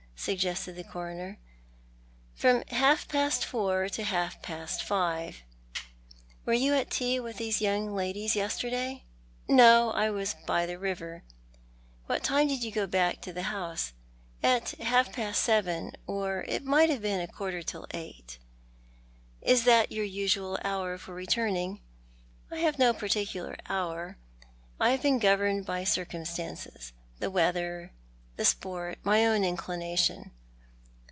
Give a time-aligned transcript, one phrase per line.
[0.23, 1.39] suggested the Coroner."
[2.35, 5.41] From half past four to half past five.""
[6.45, 9.05] Were you at tea with these young ladies yesterday?""
[9.47, 11.23] No; I was by the river.""
[12.05, 13.93] What time did you go back to the house?""
[14.57, 18.37] At half past seven, or it may have been a quarter to eight.""
[19.41, 21.81] Is that your usual hour for returning?"
[22.51, 24.17] "I have no particular hour.
[24.79, 27.91] I have been governed by circumstances— the weather,
[28.37, 30.31] the sport, my own inclination."